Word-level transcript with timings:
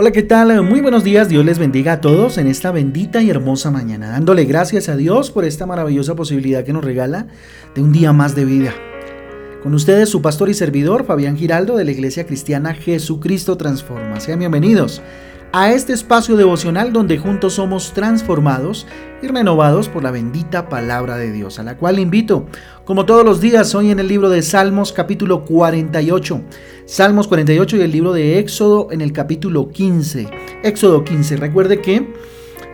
Hola, 0.00 0.12
¿qué 0.12 0.22
tal? 0.22 0.62
Muy 0.62 0.80
buenos 0.80 1.02
días, 1.02 1.28
Dios 1.28 1.44
les 1.44 1.58
bendiga 1.58 1.94
a 1.94 2.00
todos 2.00 2.38
en 2.38 2.46
esta 2.46 2.70
bendita 2.70 3.20
y 3.20 3.30
hermosa 3.30 3.72
mañana, 3.72 4.10
dándole 4.10 4.44
gracias 4.44 4.88
a 4.88 4.96
Dios 4.96 5.32
por 5.32 5.44
esta 5.44 5.66
maravillosa 5.66 6.14
posibilidad 6.14 6.62
que 6.62 6.72
nos 6.72 6.84
regala 6.84 7.26
de 7.74 7.82
un 7.82 7.90
día 7.90 8.12
más 8.12 8.36
de 8.36 8.44
vida. 8.44 8.72
Con 9.60 9.74
ustedes 9.74 10.08
su 10.08 10.22
pastor 10.22 10.50
y 10.50 10.54
servidor 10.54 11.04
Fabián 11.04 11.36
Giraldo 11.36 11.76
de 11.76 11.84
la 11.84 11.90
Iglesia 11.90 12.26
Cristiana 12.26 12.74
Jesucristo 12.74 13.56
Transforma. 13.56 14.20
Sean 14.20 14.38
bienvenidos 14.38 15.02
a 15.52 15.72
este 15.72 15.92
espacio 15.92 16.36
devocional 16.36 16.92
donde 16.92 17.18
juntos 17.18 17.54
somos 17.54 17.92
transformados 17.94 18.86
y 19.22 19.28
renovados 19.28 19.88
por 19.88 20.02
la 20.02 20.10
bendita 20.10 20.68
palabra 20.68 21.16
de 21.16 21.32
Dios, 21.32 21.58
a 21.58 21.62
la 21.62 21.76
cual 21.76 21.98
invito, 21.98 22.46
como 22.84 23.06
todos 23.06 23.24
los 23.24 23.40
días, 23.40 23.74
hoy 23.74 23.90
en 23.90 23.98
el 23.98 24.08
libro 24.08 24.28
de 24.28 24.42
Salmos 24.42 24.92
capítulo 24.92 25.44
48, 25.44 26.42
Salmos 26.84 27.28
48 27.28 27.76
y 27.78 27.80
el 27.80 27.92
libro 27.92 28.12
de 28.12 28.38
Éxodo 28.38 28.88
en 28.90 29.00
el 29.00 29.12
capítulo 29.12 29.70
15. 29.70 30.28
Éxodo 30.62 31.02
15, 31.02 31.36
recuerde 31.36 31.80
que 31.80 32.12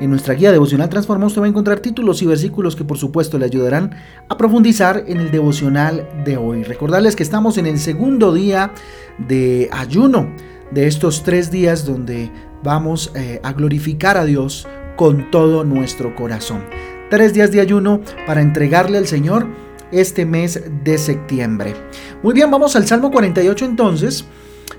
en 0.00 0.10
nuestra 0.10 0.34
guía 0.34 0.50
devocional 0.50 0.88
Transforma 0.88 1.26
usted 1.26 1.40
va 1.40 1.46
a 1.46 1.48
encontrar 1.48 1.78
títulos 1.78 2.20
y 2.22 2.26
versículos 2.26 2.74
que 2.74 2.84
por 2.84 2.98
supuesto 2.98 3.38
le 3.38 3.44
ayudarán 3.44 3.94
a 4.28 4.36
profundizar 4.36 5.04
en 5.06 5.20
el 5.20 5.30
devocional 5.30 6.08
de 6.24 6.36
hoy. 6.36 6.64
Recordarles 6.64 7.14
que 7.14 7.22
estamos 7.22 7.56
en 7.58 7.66
el 7.66 7.78
segundo 7.78 8.34
día 8.34 8.72
de 9.18 9.68
ayuno 9.72 10.28
de 10.72 10.88
estos 10.88 11.22
tres 11.22 11.52
días 11.52 11.86
donde 11.86 12.30
vamos 12.64 13.12
eh, 13.14 13.40
a 13.44 13.52
glorificar 13.52 14.16
a 14.16 14.24
Dios 14.24 14.66
con 14.96 15.30
todo 15.30 15.62
nuestro 15.64 16.16
corazón. 16.16 16.64
Tres 17.10 17.34
días 17.34 17.52
de 17.52 17.60
ayuno 17.60 18.00
para 18.26 18.40
entregarle 18.40 18.98
al 18.98 19.06
Señor 19.06 19.46
este 19.92 20.24
mes 20.24 20.60
de 20.82 20.98
septiembre. 20.98 21.74
Muy 22.22 22.34
bien, 22.34 22.50
vamos 22.50 22.74
al 22.74 22.86
Salmo 22.86 23.12
48 23.12 23.66
entonces 23.66 24.24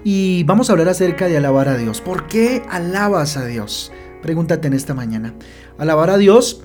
y 0.04 0.44
vamos 0.44 0.70
a 0.70 0.74
hablar 0.74 0.90
acerca 0.90 1.28
de 1.28 1.38
alabar 1.38 1.70
a 1.70 1.78
Dios. 1.78 2.02
¿Por 2.02 2.28
qué 2.28 2.64
alabas 2.70 3.38
a 3.38 3.46
Dios? 3.46 3.94
Pregúntate 4.22 4.68
en 4.68 4.74
esta 4.74 4.96
mañana. 4.96 5.36
Alabar 5.78 6.10
a 6.10 6.18
Dios 6.18 6.64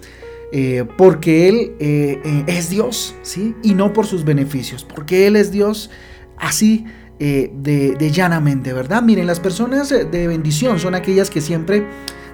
eh, 0.52 0.86
porque 0.96 1.48
Él 1.48 1.74
eh, 1.78 2.44
es 2.46 2.70
Dios, 2.70 3.14
¿sí? 3.22 3.54
Y 3.62 3.74
no 3.74 3.92
por 3.92 4.06
sus 4.06 4.24
beneficios, 4.24 4.84
porque 4.84 5.26
Él 5.26 5.36
es 5.36 5.52
Dios 5.52 5.90
así 6.38 6.86
eh, 7.20 7.52
de, 7.54 8.10
llanamente, 8.10 8.72
¿verdad? 8.72 9.02
Miren, 9.02 9.26
las 9.26 9.40
personas 9.40 9.90
de 9.90 10.26
bendición 10.26 10.80
son 10.80 10.94
aquellas 10.94 11.28
que 11.28 11.42
siempre 11.42 11.86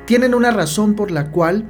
tienen 0.06 0.32
una 0.32 0.52
razón 0.52 0.94
por 0.94 1.10
la 1.10 1.32
cual 1.32 1.64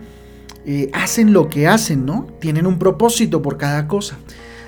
eh, 0.66 0.90
hacen 0.92 1.32
lo 1.32 1.48
que 1.48 1.66
hacen, 1.66 2.04
¿no? 2.04 2.26
Tienen 2.40 2.66
un 2.66 2.78
propósito 2.78 3.40
por 3.40 3.56
cada 3.56 3.88
cosa. 3.88 4.18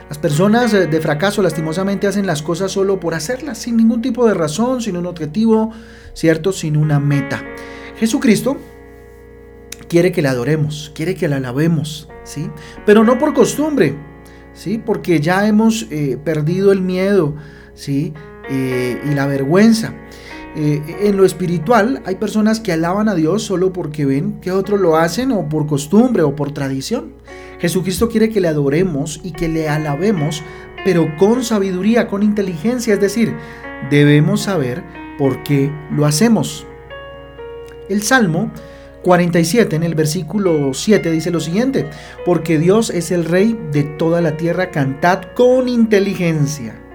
Las 0.09 0.17
personas 0.17 0.73
de 0.73 1.01
fracaso 1.03 1.43
lastimosamente 1.43 2.07
hacen 2.07 2.27
las 2.27 2.41
cosas 2.41 2.73
solo 2.73 2.99
por 2.99 3.15
hacerlas, 3.15 3.59
sin 3.59 3.77
ningún 3.77 4.01
tipo 4.01 4.27
de 4.27 4.33
razón, 4.33 4.81
sin 4.81 4.97
un 4.97 5.05
objetivo, 5.05 5.71
¿cierto? 6.15 6.51
Sin 6.51 6.79
una 6.79 6.99
meta. 6.99 7.45
Jesucristo 7.99 8.57
quiere 9.89 10.11
que 10.11 10.23
le 10.23 10.29
adoremos, 10.29 10.91
quiere 10.95 11.15
que 11.15 11.29
le 11.29 11.35
alabemos, 11.35 12.09
¿sí? 12.25 12.49
Pero 12.87 13.05
no 13.05 13.19
por 13.19 13.35
costumbre, 13.35 13.97
¿sí? 14.55 14.79
Porque 14.79 15.21
ya 15.21 15.47
hemos 15.47 15.87
eh, 15.91 16.19
perdido 16.25 16.73
el 16.73 16.81
miedo, 16.81 17.35
¿sí? 17.75 18.15
Eh, 18.51 19.01
y 19.11 19.15
la 19.15 19.27
vergüenza. 19.27 19.93
Eh, 20.57 20.83
en 21.03 21.17
lo 21.17 21.25
espiritual 21.25 22.03
hay 22.07 22.17
personas 22.17 22.61
que 22.61 22.73
alaban 22.73 23.09
a 23.09 23.15
Dios 23.15 23.43
solo 23.43 23.73
porque 23.73 24.07
ven 24.07 24.41
que 24.41 24.51
otros 24.51 24.81
lo 24.81 24.97
hacen 24.97 25.31
o 25.31 25.49
por 25.49 25.67
costumbre 25.67 26.23
o 26.23 26.35
por 26.35 26.53
tradición. 26.53 27.13
Jesucristo 27.61 28.09
quiere 28.09 28.31
que 28.31 28.41
le 28.41 28.49
adoremos 28.49 29.21
y 29.23 29.33
que 29.33 29.49
le 29.49 29.69
alabemos, 29.69 30.43
pero 30.85 31.15
con 31.17 31.45
sabiduría, 31.45 32.09
con 32.09 32.23
inteligencia, 32.23 32.95
es 32.95 33.01
decir, 33.01 33.35
debemos 33.91 34.43
saber 34.43 34.83
por 35.19 35.43
qué 35.43 35.71
lo 35.93 36.07
hacemos. 36.07 36.67
El 37.89 38.03
Salmo 38.03 38.51
47 39.03 39.77
en 39.77 39.83
el 39.83 39.95
versículo 39.95 40.73
7 40.73 41.11
dice 41.11 41.31
lo 41.31 41.41
siguiente, 41.41 41.89
porque 42.25 42.59
Dios 42.59 42.91
es 42.91 43.11
el 43.11 43.25
rey 43.25 43.59
de 43.73 43.85
toda 43.85 44.21
la 44.21 44.37
tierra, 44.37 44.71
cantad 44.71 45.23
con 45.35 45.69
inteligencia. 45.69 46.88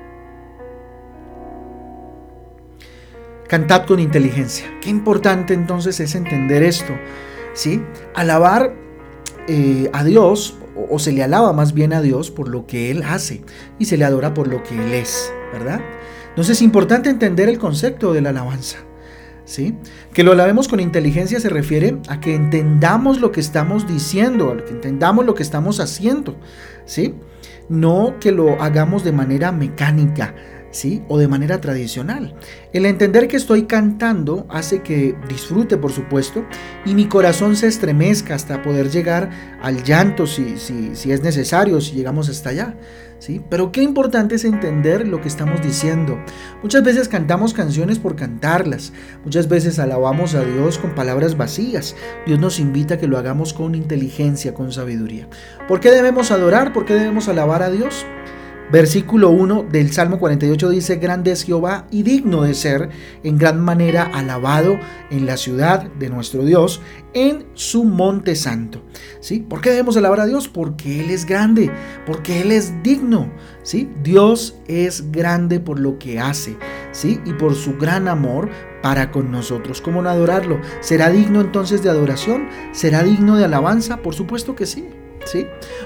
Cantad 3.48 3.86
con 3.86 4.00
inteligencia. 4.00 4.66
Qué 4.82 4.90
importante 4.90 5.54
entonces 5.54 6.00
es 6.00 6.16
entender 6.16 6.64
esto. 6.64 6.94
¿sí? 7.54 7.82
Alabar 8.16 8.74
eh, 9.48 9.90
a 9.94 10.04
Dios, 10.04 10.58
o, 10.90 11.00
se 11.00 11.12
le 11.12 11.24
alaba 11.24 11.54
más 11.54 11.74
bien 11.74 11.94
a 11.94 12.02
Dios 12.02 12.32
por 12.32 12.50
lo 12.50 12.66
que 12.66 12.92
Él 12.92 13.04
hace, 13.04 13.44
y 13.80 13.86
se 13.86 13.98
le 13.98 14.06
adora 14.06 14.34
por 14.34 14.48
lo 14.48 14.64
que 14.64 14.76
Él 14.76 14.94
es, 14.94 15.32
¿verdad? 15.52 15.82
Entonces 16.30 16.58
es 16.58 16.62
importante 16.62 17.10
entender 17.10 17.48
el 17.48 17.60
concepto 17.60 18.14
de 18.14 18.22
la 18.22 18.30
alabanza. 18.30 18.80
¿Sí? 19.46 19.76
Que 20.14 20.24
lo 20.24 20.32
alabemos 20.32 20.70
con 20.70 20.80
inteligencia 20.80 21.38
se 21.38 21.50
refiere 21.50 21.98
a 22.08 22.22
que 22.22 22.34
entendamos 22.34 23.20
lo 23.20 23.34
que 23.34 23.42
estamos 23.42 23.86
diciendo, 23.86 24.52
a 24.52 24.64
que 24.64 24.72
entendamos 24.72 25.26
lo 25.26 25.36
que 25.36 25.44
estamos 25.44 25.82
haciendo, 25.82 26.38
¿sí? 26.86 27.16
No 27.68 28.16
que 28.22 28.32
lo 28.32 28.62
hagamos 28.62 29.04
de 29.04 29.12
manera 29.12 29.52
mecánica, 29.52 30.34
O 31.08 31.18
de 31.18 31.28
manera 31.28 31.62
tradicional. 31.62 32.36
El 32.74 32.86
entender 32.86 33.28
que 33.28 33.38
estoy 33.38 33.64
cantando 33.64 34.48
hace 34.50 34.82
que 34.82 35.16
disfrute, 35.30 35.78
por 35.78 35.92
supuesto, 35.92 36.46
y 36.86 36.96
mi 36.96 37.06
corazón 37.06 37.56
se 37.56 37.68
estremezca 37.68 38.34
hasta 38.34 38.62
poder 38.64 38.90
llegar 38.90 39.30
al 39.62 39.84
llanto 39.84 40.26
si 40.26 40.54
es 40.54 41.22
necesario, 41.22 41.80
si 41.80 41.94
llegamos 41.94 42.28
hasta 42.30 42.50
allá. 42.50 42.76
¿sí? 43.20 43.42
Pero 43.50 43.72
qué 43.72 43.82
importante 43.82 44.36
es 44.36 44.44
entender 44.44 45.08
lo 45.08 45.22
que 45.22 45.30
estamos 45.30 45.62
diciendo. 45.62 46.20
Muchas 46.62 46.84
veces 46.84 47.08
cantamos 47.08 47.54
canciones 47.54 48.00
por 48.00 48.16
cantarlas, 48.16 48.92
muchas 49.24 49.48
veces 49.48 49.80
alabamos 49.80 50.36
a 50.36 50.44
Dios 50.44 50.78
con 50.78 50.96
palabras 50.96 51.38
vacías. 51.38 51.96
Dios 52.26 52.40
nos 52.40 52.60
invita 52.60 52.96
a 52.96 52.98
que 52.98 53.08
lo 53.08 53.18
hagamos 53.18 53.54
con 53.54 53.76
inteligencia, 53.76 54.54
con 54.54 54.72
sabiduría. 54.72 55.28
¿Por 55.68 55.80
qué 55.80 55.92
debemos 55.92 56.32
adorar? 56.32 56.74
¿Por 56.74 56.86
qué 56.86 56.96
debemos 56.96 57.30
alabar 57.30 57.64
a 57.64 57.70
Dios? 57.70 58.06
Versículo 58.72 59.30
1 59.30 59.68
del 59.72 59.92
Salmo 59.92 60.18
48 60.18 60.70
dice, 60.70 60.96
Grande 60.96 61.32
es 61.32 61.44
Jehová 61.44 61.86
y 61.92 62.04
digno 62.04 62.42
de 62.44 62.54
ser 62.54 62.90
en 63.24 63.38
gran 63.38 63.60
manera 63.60 64.04
alabado 64.04 64.80
en 65.12 65.26
la 65.26 65.38
ciudad 65.38 65.84
de 66.00 66.10
nuestro 66.10 66.44
Dios, 66.44 66.82
en 67.14 67.46
su 67.54 67.84
monte 67.84 68.36
santo. 68.36 68.84
¿Sí? 69.20 69.42
¿Por 69.42 69.62
qué 69.62 69.70
debemos 69.70 69.96
alabar 69.98 70.22
a 70.22 70.26
Dios? 70.26 70.48
Porque 70.48 71.02
Él 71.02 71.12
es 71.12 71.26
grande, 71.26 71.72
porque 72.06 72.42
Él 72.42 72.52
es 72.52 72.74
digno. 72.82 73.32
¿Sí? 73.62 73.92
Dios 74.02 74.56
es 74.68 75.12
grande 75.12 75.60
por 75.60 75.80
lo 75.80 76.00
que 76.00 76.20
hace, 76.20 76.58
¿sí? 76.92 77.20
Y 77.26 77.34
por 77.34 77.56
su 77.56 77.78
gran 77.78 78.08
amor 78.08 78.50
para 78.82 79.12
con 79.12 79.32
nosotros. 79.32 79.82
¿Cómo 79.82 80.02
no 80.02 80.10
adorarlo? 80.10 80.60
¿Será 80.82 81.10
digno 81.10 81.42
entonces 81.42 81.84
de 81.84 81.90
adoración? 81.90 82.48
¿Será 82.72 83.04
digno 83.04 83.38
de 83.38 83.46
alabanza? 83.46 83.98
Por 83.98 84.16
supuesto 84.16 84.56
que 84.56 84.66
sí. 84.66 84.88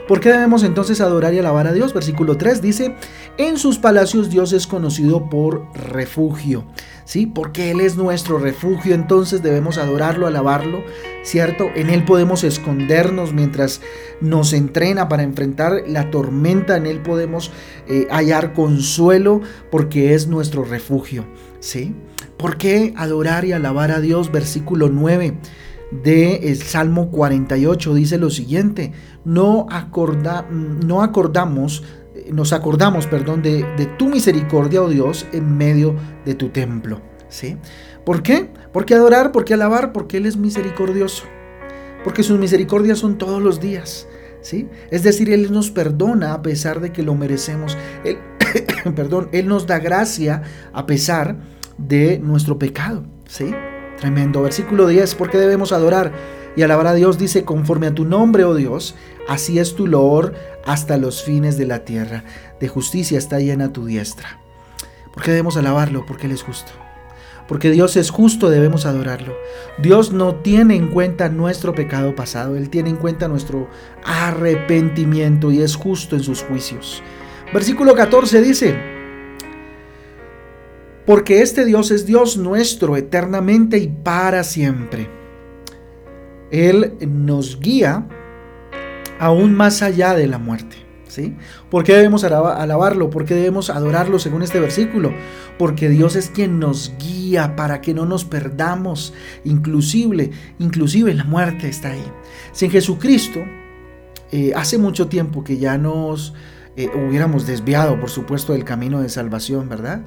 ¿Por 0.08 0.20
qué 0.20 0.32
debemos 0.32 0.64
entonces 0.64 1.02
adorar 1.02 1.34
y 1.34 1.40
alabar 1.40 1.68
a 1.68 1.74
Dios? 1.74 1.94
Versículo 1.94 2.38
3 2.38 2.62
dice, 2.62 2.96
en 3.38 3.58
sus 3.58 3.78
palacios 3.78 4.30
Dios 4.30 4.54
es 4.54 4.68
conocido 4.68 5.30
por 5.30 5.68
refugio, 5.74 6.66
¿sí? 7.06 7.26
Porque 7.26 7.72
Él 7.72 7.82
es 7.82 7.98
nuestro 7.98 8.38
refugio, 8.40 8.96
entonces 8.96 9.44
debemos 9.44 9.78
adorarlo, 9.78 10.28
alabarlo, 10.28 10.84
¿cierto? 11.24 11.68
En 11.76 11.90
Él 11.90 12.06
podemos 12.06 12.44
escondernos 12.44 13.34
mientras 13.34 13.82
nos 14.22 14.54
entrena 14.54 15.08
para 15.08 15.24
enfrentar 15.24 15.84
la 15.88 16.10
tormenta, 16.10 16.78
en 16.78 16.86
Él 16.86 17.02
podemos 17.02 17.52
eh, 17.88 18.08
hallar 18.10 18.54
consuelo 18.54 19.42
porque 19.72 20.14
es 20.14 20.28
nuestro 20.28 20.64
refugio, 20.64 21.26
¿sí? 21.60 21.96
¿Por 22.38 22.58
qué 22.58 22.94
adorar 22.96 23.46
y 23.46 23.52
alabar 23.52 23.92
a 23.92 24.00
Dios? 24.00 24.32
Versículo 24.32 24.90
9 24.90 25.38
de 25.92 26.50
el 26.50 26.58
Salmo 26.58 27.12
48 27.12 27.94
dice 27.94 28.18
lo 28.18 28.30
siguiente, 28.30 28.92
no, 29.26 29.68
acorda, 29.70 30.48
no 30.50 31.02
acordamos, 31.02 31.84
nos 32.32 32.54
acordamos, 32.54 33.08
perdón, 33.08 33.42
de, 33.42 33.64
de, 33.78 33.86
tu 33.98 34.10
misericordia, 34.10 34.82
oh 34.82 34.90
Dios, 34.90 35.26
en 35.32 35.58
medio 35.58 35.96
de 36.26 36.36
tu 36.36 36.50
templo. 36.50 37.02
¿Sí? 37.30 37.58
¿Por 38.06 38.24
qué? 38.24 38.50
Porque 38.72 38.96
adorar, 38.96 39.32
porque 39.32 39.54
alabar, 39.54 39.92
porque 39.92 40.18
Él 40.18 40.26
es 40.26 40.38
misericordioso. 40.38 41.26
Porque 42.04 42.24
sus 42.24 42.40
misericordias 42.40 43.00
son 43.00 43.18
todos 43.18 43.42
los 43.42 43.60
días. 43.60 44.08
¿Sí? 44.42 44.70
Es 44.92 45.04
decir, 45.04 45.30
Él 45.30 45.52
nos 45.52 45.72
perdona 45.72 46.34
a 46.34 46.42
pesar 46.42 46.80
de 46.80 46.94
que 46.94 47.04
lo 47.04 47.16
merecemos. 47.16 47.78
Él, 48.06 48.18
perdón, 48.96 49.30
Él 49.34 49.48
nos 49.48 49.68
da 49.68 49.80
gracia 49.80 50.42
a 50.72 50.86
pesar 50.86 51.38
de 51.78 52.20
nuestro 52.20 52.58
pecado. 52.58 53.04
¿Sí? 53.28 53.54
Tremendo. 54.00 54.42
Versículo 54.44 54.88
10, 54.88 55.16
¿por 55.16 55.30
qué 55.30 55.38
debemos 55.38 55.72
adorar 55.72 56.12
y 56.56 56.62
alabar 56.62 56.88
a 56.88 56.94
Dios? 56.94 57.18
Dice, 57.18 57.44
conforme 57.46 57.88
a 57.88 57.94
tu 57.96 58.06
nombre, 58.06 58.44
oh 58.44 58.56
Dios, 58.56 58.96
así 59.28 59.60
es 59.60 59.76
tu 59.76 59.88
loor 59.88 60.34
hasta 60.66 60.98
los 60.98 61.24
fines 61.24 61.58
de 61.58 61.66
la 61.66 61.80
tierra. 61.80 62.24
De 62.60 62.68
justicia 62.68 63.18
está 63.18 63.40
llena 63.40 63.74
tu 63.74 63.86
diestra. 63.86 64.40
¿Por 65.14 65.24
qué 65.24 65.32
debemos 65.32 65.58
alabarlo? 65.58 66.06
Porque 66.06 66.28
Él 66.28 66.34
es 66.34 66.44
justo. 66.44 66.72
Porque 67.48 67.72
Dios 67.72 67.96
es 67.96 68.12
justo, 68.12 68.50
debemos 68.50 68.86
adorarlo. 68.86 69.34
Dios 69.80 70.12
no 70.12 70.36
tiene 70.36 70.76
en 70.76 70.90
cuenta 70.90 71.30
nuestro 71.30 71.74
pecado 71.74 72.14
pasado, 72.14 72.58
Él 72.58 72.70
tiene 72.70 72.90
en 72.90 72.98
cuenta 72.98 73.28
nuestro 73.28 73.70
arrepentimiento 74.04 75.52
y 75.52 75.62
es 75.62 75.76
justo 75.76 76.16
en 76.16 76.24
sus 76.24 76.44
juicios. 76.44 77.02
Versículo 77.54 77.96
14 77.96 78.42
dice, 78.42 78.97
porque 81.08 81.42
este 81.42 81.64
Dios 81.64 81.90
es 81.90 82.06
Dios 82.06 82.36
nuestro 82.36 82.98
eternamente 82.98 83.78
y 83.78 83.88
para 83.88 84.44
siempre. 84.44 85.10
Él 86.52 86.96
nos 87.08 87.62
guía 87.62 88.06
aún 89.18 89.56
más 89.56 89.82
allá 89.82 90.14
de 90.14 90.28
la 90.28 90.38
muerte. 90.38 90.76
¿Sí? 91.08 91.36
¿Por 91.72 91.86
qué 91.86 91.96
debemos 91.96 92.26
alabarlo? 92.26 93.10
¿Por 93.10 93.24
qué 93.24 93.34
debemos 93.34 93.70
adorarlo 93.70 94.20
según 94.20 94.44
este 94.44 94.60
versículo? 94.60 95.14
Porque 95.58 95.88
Dios 95.88 96.18
es 96.18 96.30
quien 96.30 96.60
nos 96.60 96.94
guía 97.00 97.56
para 97.56 97.80
que 97.80 97.94
no 97.94 98.06
nos 98.06 98.26
perdamos. 98.26 99.14
Inclusive, 99.46 100.30
inclusive 100.60 101.14
la 101.14 101.24
muerte 101.24 101.70
está 101.70 101.92
ahí. 101.92 102.06
Sin 102.52 102.70
Jesucristo, 102.70 103.40
eh, 104.34 104.52
hace 104.56 104.78
mucho 104.78 105.08
tiempo 105.08 105.44
que 105.46 105.58
ya 105.58 105.78
nos 105.78 106.34
eh, 106.76 106.90
hubiéramos 106.94 107.48
desviado, 107.48 107.98
por 107.98 108.10
supuesto, 108.10 108.52
del 108.52 108.66
camino 108.66 109.02
de 109.02 109.08
salvación, 109.08 109.70
¿verdad? 109.70 110.02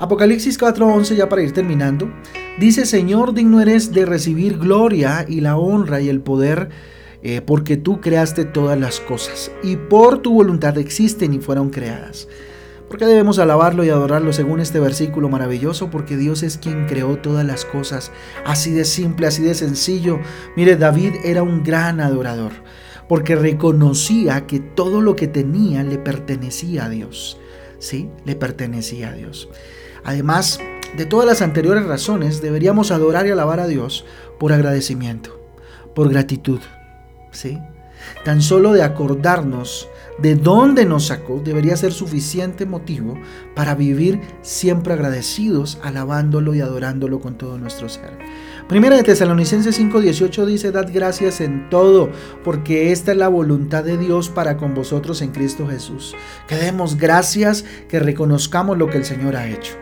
Apocalipsis 0.00 0.58
4:11, 0.58 1.14
ya 1.14 1.28
para 1.28 1.42
ir 1.42 1.52
terminando, 1.52 2.10
dice, 2.58 2.86
Señor, 2.86 3.34
digno 3.34 3.60
eres 3.60 3.92
de 3.92 4.06
recibir 4.06 4.56
gloria 4.56 5.26
y 5.28 5.42
la 5.42 5.58
honra 5.58 6.00
y 6.00 6.08
el 6.08 6.22
poder 6.22 6.70
eh, 7.22 7.42
porque 7.42 7.76
tú 7.76 8.00
creaste 8.00 8.46
todas 8.46 8.80
las 8.80 8.98
cosas 8.98 9.52
y 9.62 9.76
por 9.76 10.20
tu 10.20 10.32
voluntad 10.32 10.78
existen 10.78 11.34
y 11.34 11.40
fueron 11.40 11.68
creadas. 11.68 12.28
¿Por 12.88 12.98
qué 12.98 13.04
debemos 13.04 13.38
alabarlo 13.38 13.84
y 13.84 13.90
adorarlo 13.90 14.32
según 14.32 14.60
este 14.60 14.80
versículo 14.80 15.28
maravilloso? 15.28 15.90
Porque 15.90 16.16
Dios 16.16 16.42
es 16.42 16.56
quien 16.56 16.86
creó 16.86 17.18
todas 17.18 17.44
las 17.44 17.66
cosas. 17.66 18.10
Así 18.46 18.72
de 18.72 18.86
simple, 18.86 19.26
así 19.26 19.42
de 19.42 19.54
sencillo. 19.54 20.18
Mire, 20.56 20.76
David 20.76 21.12
era 21.24 21.42
un 21.42 21.62
gran 21.62 22.00
adorador, 22.00 22.52
porque 23.06 23.36
reconocía 23.36 24.46
que 24.46 24.60
todo 24.60 25.02
lo 25.02 25.14
que 25.14 25.28
tenía 25.28 25.82
le 25.82 25.98
pertenecía 25.98 26.86
a 26.86 26.88
Dios. 26.88 27.38
Sí, 27.78 28.08
le 28.24 28.34
pertenecía 28.34 29.10
a 29.10 29.12
Dios. 29.12 29.50
Además 30.04 30.60
de 30.96 31.06
todas 31.06 31.26
las 31.26 31.42
anteriores 31.42 31.86
razones, 31.86 32.40
deberíamos 32.42 32.90
adorar 32.90 33.26
y 33.26 33.30
alabar 33.30 33.60
a 33.60 33.66
Dios 33.66 34.04
por 34.38 34.52
agradecimiento, 34.52 35.40
por 35.94 36.08
gratitud. 36.08 36.60
¿sí? 37.30 37.58
Tan 38.24 38.42
solo 38.42 38.72
de 38.72 38.82
acordarnos 38.82 39.88
de 40.18 40.34
dónde 40.34 40.84
nos 40.84 41.06
sacó 41.06 41.40
debería 41.42 41.76
ser 41.76 41.92
suficiente 41.92 42.66
motivo 42.66 43.14
para 43.54 43.74
vivir 43.74 44.20
siempre 44.42 44.92
agradecidos, 44.92 45.78
alabándolo 45.82 46.54
y 46.54 46.60
adorándolo 46.60 47.20
con 47.20 47.38
todo 47.38 47.58
nuestro 47.58 47.88
ser. 47.88 48.18
Primera 48.70 48.96
de 48.96 49.02
Tesalonicenses 49.02 49.80
5:18 49.80 50.46
dice, 50.46 50.70
dad 50.70 50.88
gracias 50.94 51.40
en 51.40 51.68
todo, 51.70 52.08
porque 52.44 52.92
esta 52.92 53.10
es 53.10 53.18
la 53.18 53.26
voluntad 53.26 53.82
de 53.82 53.98
Dios 53.98 54.28
para 54.28 54.56
con 54.56 54.74
vosotros 54.74 55.22
en 55.22 55.32
Cristo 55.32 55.66
Jesús. 55.66 56.14
Que 56.46 56.54
demos 56.54 56.96
gracias, 56.96 57.64
que 57.88 57.98
reconozcamos 57.98 58.78
lo 58.78 58.88
que 58.88 58.98
el 58.98 59.04
Señor 59.04 59.34
ha 59.34 59.48
hecho. 59.48 59.72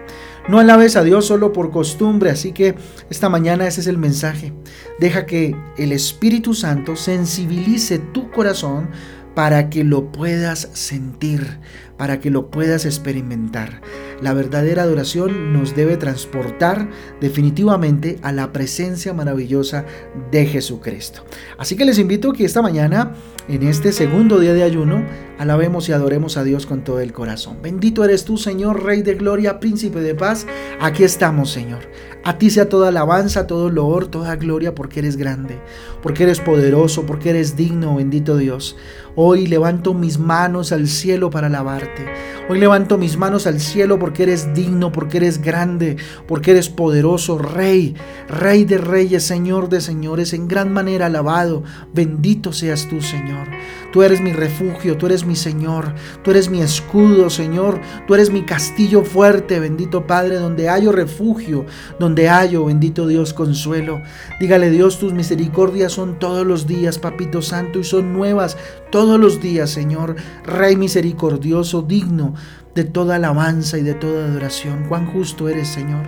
No 0.49 0.58
alabes 0.58 0.96
a 0.96 1.02
Dios 1.02 1.26
solo 1.26 1.52
por 1.52 1.70
costumbre, 1.70 2.31
así 2.31 2.52
que 2.52 2.76
esta 3.11 3.29
mañana 3.29 3.67
ese 3.67 3.82
es 3.82 3.88
el 3.88 3.99
mensaje. 3.99 4.55
Deja 4.99 5.26
que 5.26 5.55
el 5.76 5.93
Espíritu 5.93 6.55
Santo 6.55 6.96
sensibilice 6.96 7.99
tu 7.99 8.31
corazón 8.31 8.88
para 9.35 9.69
que 9.69 9.85
lo 9.85 10.11
puedas 10.11 10.70
sentir, 10.73 11.61
para 11.99 12.20
que 12.20 12.31
lo 12.31 12.50
puedas 12.50 12.87
experimentar. 12.87 13.82
La 14.20 14.35
verdadera 14.35 14.82
adoración 14.82 15.53
nos 15.53 15.76
debe 15.76 15.97
transportar 15.97 16.88
definitivamente 17.20 18.19
a 18.23 18.32
la 18.32 18.53
presencia 18.53 19.15
maravillosa 19.15 19.85
de 20.32 20.44
Jesucristo. 20.44 21.25
Así 21.56 21.76
que 21.76 21.85
les 21.85 22.00
invito 22.00 22.31
a 22.31 22.32
que 22.32 22.44
esta 22.44 22.61
mañana, 22.61 23.15
en 23.49 23.62
este 23.62 23.93
segundo 23.93 24.41
día 24.41 24.55
de 24.55 24.65
ayuno, 24.65 25.05
alabemos 25.38 25.88
y 25.88 25.93
adoremos 25.93 26.37
a 26.37 26.43
Dios 26.43 26.67
con 26.67 26.82
todo 26.82 26.99
el 26.99 27.12
corazón. 27.12 27.59
Bendito 27.62 28.05
eres 28.05 28.25
tú, 28.25 28.37
Señor, 28.37 28.82
Rey 28.82 29.03
de 29.03 29.15
Gloria, 29.15 29.61
Príncipe 29.61 30.00
de 30.00 30.17
Paz. 30.17 30.47
Aquí 30.81 31.05
estamos, 31.05 31.50
Señor. 31.50 31.81
A 32.25 32.38
ti 32.38 32.50
sea 32.50 32.69
toda 32.69 32.88
alabanza, 32.88 33.47
todo 33.47 33.71
loor, 33.71 34.09
toda 34.09 34.35
gloria, 34.35 34.75
porque 34.75 34.99
eres 34.99 35.17
grande, 35.17 35.61
porque 36.03 36.25
eres 36.25 36.41
poderoso, 36.41 37.06
porque 37.06 37.31
eres 37.31 37.56
digno, 37.56 37.97
bendito 37.97 38.37
Dios. 38.37 38.76
Hoy 39.14 39.47
levanto 39.47 39.94
mis 39.94 40.19
manos 40.19 40.73
al 40.73 40.88
cielo 40.88 41.31
para 41.31 41.47
alabarte. 41.47 42.06
Hoy 42.49 42.59
levanto 42.59 42.99
mis 42.99 43.17
manos 43.17 43.47
al 43.47 43.61
cielo 43.61 43.99
porque 44.08 44.22
eres 44.22 44.55
digno, 44.55 44.90
porque 44.90 45.19
eres 45.19 45.43
grande, 45.43 45.99
porque 46.26 46.52
eres 46.52 46.70
poderoso, 46.70 47.37
Rey, 47.37 47.94
Rey 48.26 48.64
de 48.64 48.78
reyes, 48.78 49.22
Señor 49.25 49.69
de 49.69 49.82
señores, 49.82 50.32
en 50.32 50.49
gran 50.49 50.72
manera 50.72 51.06
alabado. 51.06 51.62
Bendito 51.93 52.55
seas 52.55 52.88
tú, 52.88 53.02
Señor. 53.02 53.49
Tú 53.93 54.02
eres 54.02 54.22
mi 54.22 54.32
refugio, 54.32 54.96
tú 54.96 55.06
eres 55.06 55.26
mi 55.26 55.37
Señor, 55.37 55.94
tú 56.22 56.31
eres 56.31 56.49
mi 56.49 56.60
escudo, 56.60 57.28
Señor, 57.28 57.81
tú 58.06 58.14
eres 58.14 58.31
mi 58.31 58.43
castillo 58.43 59.02
fuerte, 59.02 59.60
bendito 59.60 60.06
Padre, 60.06 60.37
donde 60.37 60.69
hallo 60.69 60.93
refugio, 60.93 61.64
donde 61.99 62.28
hallo, 62.28 62.66
bendito 62.66 63.06
Dios, 63.06 63.34
consuelo. 63.34 64.00
Dígale 64.40 64.70
Dios, 64.70 64.99
tus 64.99 65.14
misericordias 65.14 65.93
son 65.93 66.19
todos 66.19 66.46
los 66.46 66.66
días, 66.66 66.99
Papito 66.99 67.40
Santo, 67.40 67.78
y 67.78 67.84
son 67.84 68.12
nuevas 68.12 68.58
todos 68.90 69.19
los 69.19 69.40
días, 69.40 69.70
Señor, 69.70 70.17
Rey 70.44 70.76
misericordioso, 70.76 71.82
digno 71.82 72.35
de 72.75 72.85
toda 72.85 73.17
alabanza 73.17 73.79
y 73.79 73.82
de 73.82 73.94
toda 73.94 74.26
adoración. 74.26 74.85
Cuán 74.88 75.06
justo 75.06 75.49
eres, 75.49 75.69
Señor. 75.69 76.06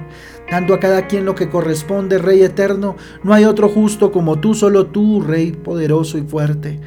Dando 0.50 0.74
a 0.74 0.80
cada 0.80 1.06
quien 1.06 1.24
lo 1.24 1.34
que 1.34 1.48
corresponde, 1.48 2.18
Rey 2.18 2.42
eterno, 2.42 2.96
no 3.22 3.34
hay 3.34 3.44
otro 3.44 3.68
justo 3.68 4.12
como 4.12 4.40
tú, 4.40 4.54
solo 4.54 4.86
tú, 4.86 5.20
Rey 5.20 5.52
poderoso 5.52 6.18
y 6.18 6.22
fuerte. 6.22 6.80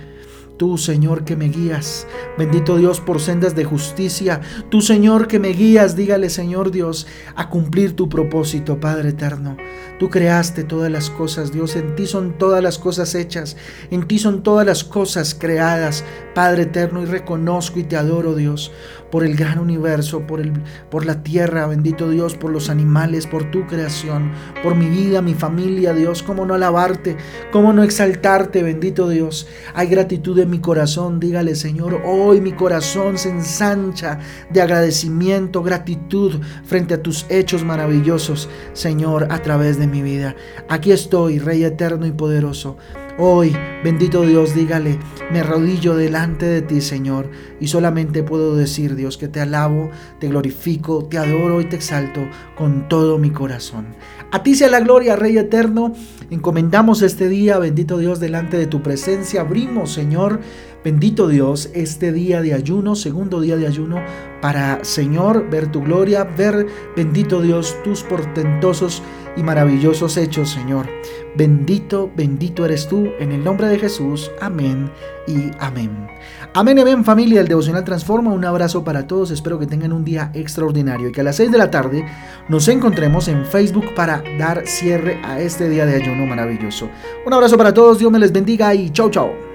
Tú, 0.64 0.78
Señor, 0.78 1.26
que 1.26 1.36
me 1.36 1.50
guías. 1.50 2.08
Bendito 2.38 2.78
Dios 2.78 3.02
por 3.02 3.20
sendas 3.20 3.54
de 3.54 3.66
justicia. 3.66 4.40
Tú, 4.70 4.80
Señor, 4.80 5.28
que 5.28 5.38
me 5.38 5.50
guías. 5.50 5.98
Dígale, 5.98 6.30
Señor 6.30 6.72
Dios, 6.72 7.06
a 7.36 7.50
cumplir 7.50 7.98
tu 7.98 8.08
propósito, 8.08 8.80
Padre 8.80 9.10
eterno. 9.10 9.58
Tú 10.00 10.10
creaste 10.10 10.64
todas 10.64 10.90
las 10.90 11.10
cosas, 11.10 11.52
Dios. 11.52 11.76
En 11.76 11.96
ti 11.96 12.08
son 12.08 12.38
todas 12.38 12.64
las 12.64 12.78
cosas 12.78 13.14
hechas. 13.14 13.58
En 13.92 14.08
ti 14.08 14.20
son 14.20 14.42
todas 14.42 14.66
las 14.66 14.86
cosas 14.86 15.36
creadas, 15.36 16.06
Padre 16.34 16.64
eterno. 16.64 17.04
Y 17.04 17.08
reconozco 17.08 17.80
y 17.80 17.84
te 17.84 17.98
adoro, 17.98 18.34
Dios, 18.34 18.72
por 19.14 19.24
el 19.24 19.36
gran 19.36 19.60
universo, 19.60 20.26
por, 20.26 20.42
el, 20.42 20.52
por 20.90 21.06
la 21.06 21.22
tierra, 21.22 21.68
bendito 21.68 22.10
Dios, 22.10 22.34
por 22.34 22.50
los 22.50 22.72
animales, 22.72 23.28
por 23.28 23.52
tu 23.52 23.68
creación, 23.68 24.32
por 24.64 24.74
mi 24.74 24.88
vida, 24.88 25.22
mi 25.22 25.36
familia, 25.36 25.94
Dios. 25.94 26.24
¿Cómo 26.24 26.48
no 26.48 26.56
alabarte? 26.56 27.16
¿Cómo 27.52 27.74
no 27.74 27.84
exaltarte, 27.84 28.64
bendito 28.64 29.08
Dios? 29.08 29.46
Hay 29.76 29.86
gratitud 29.86 30.40
en 30.40 30.50
mi 30.50 30.58
corazón. 30.58 31.20
Dígale, 31.20 31.54
Señor, 31.54 32.02
hoy 32.04 32.42
mi 32.42 32.54
corazón 32.54 33.20
se 33.20 33.30
ensancha 33.30 34.18
de 34.50 34.64
agradecimiento, 34.64 35.62
gratitud 35.62 36.42
frente 36.66 36.96
a 36.96 37.04
tus 37.04 37.28
hechos 37.30 37.64
maravillosos, 37.64 38.50
Señor, 38.74 39.28
a 39.30 39.44
través 39.44 39.78
de 39.78 39.86
mi 39.86 40.02
vida. 40.02 40.36
Aquí 40.70 40.92
estoy, 40.92 41.38
Rey 41.38 41.64
eterno 41.64 42.08
y 42.08 42.12
poderoso 42.14 42.78
Hoy, 43.20 43.56
bendito 43.84 44.24
Dios, 44.24 44.56
dígale, 44.56 44.98
me 45.32 45.42
arrodillo 45.42 45.96
delante 45.96 46.48
de 46.48 46.64
ti, 46.64 46.82
Señor, 46.82 47.30
y 47.60 47.68
solamente 47.68 48.24
puedo 48.24 48.56
decir, 48.56 48.96
Dios, 48.96 49.20
que 49.20 49.28
te 49.28 49.40
alabo, 49.40 49.92
te 50.20 50.30
glorifico, 50.30 51.06
te 51.06 51.20
adoro 51.20 51.62
y 51.62 51.66
te 51.66 51.76
exalto 51.76 52.28
con 52.58 52.90
todo 52.90 53.20
mi 53.20 53.30
corazón. 53.30 53.86
A 54.32 54.42
ti 54.42 54.56
sea 54.56 54.68
la 54.68 54.80
gloria, 54.80 55.16
Rey 55.16 55.38
eterno. 55.38 55.94
Encomendamos 56.32 57.04
este 57.04 57.30
día, 57.30 57.60
bendito 57.60 58.00
Dios, 58.00 58.20
delante 58.20 58.58
de 58.58 58.66
tu 58.66 58.82
presencia. 58.82 59.42
Abrimos, 59.42 59.92
Señor, 59.92 60.40
bendito 60.84 61.28
Dios, 61.28 61.70
este 61.74 62.12
día 62.12 62.42
de 62.42 62.54
ayuno, 62.54 62.96
segundo 62.96 63.42
día 63.42 63.58
de 63.58 63.68
ayuno, 63.68 64.02
para, 64.42 64.84
Señor, 64.84 65.50
ver 65.50 65.72
tu 65.72 65.82
gloria, 65.82 66.24
ver, 66.24 66.68
bendito 66.96 67.42
Dios, 67.42 67.76
tus 67.84 68.04
portentosos 68.04 69.02
y 69.36 69.44
maravillosos 69.44 70.18
hechos, 70.18 70.50
Señor. 70.50 70.88
Bendito, 71.36 72.12
bendito 72.16 72.66
eres 72.66 72.88
tú, 72.88 73.10
en 73.20 73.32
el 73.32 73.44
nombre 73.44 73.68
de 73.68 73.80
Jesús. 73.80 74.30
Amén 74.40 74.92
y 75.28 75.50
amén. 75.60 76.08
Amén, 76.54 76.78
amén 76.78 77.04
familia 77.04 77.40
del 77.40 77.48
Devocional 77.48 77.84
Transforma. 77.84 78.32
Un 78.32 78.46
abrazo 78.46 78.84
para 78.84 79.08
todos. 79.08 79.32
Espero 79.32 79.58
que 79.58 79.66
tengan 79.66 79.94
un 79.94 80.04
día 80.04 80.30
extraordinario 80.36 81.10
y 81.10 81.12
que 81.12 81.22
a 81.22 81.24
las 81.24 81.38
6 81.38 81.52
de 81.52 81.58
la 81.58 81.72
tarde 81.72 82.06
nos 82.50 82.68
encontremos 82.68 83.28
en 83.28 83.46
Facebook 83.46 83.96
para 83.96 84.24
dar 84.38 84.68
cierre 84.68 85.20
a 85.24 85.40
este 85.40 85.70
día 85.70 85.88
de 85.88 85.96
ayuno 85.96 86.28
maravilloso. 86.28 86.90
Un 87.26 87.34
abrazo 87.34 87.58
para 87.58 87.74
todos. 87.74 87.98
Dios 87.98 88.12
me 88.12 88.20
les 88.20 88.32
bendiga 88.32 88.76
y 88.76 88.92
chau 88.92 89.10
chau. 89.10 89.53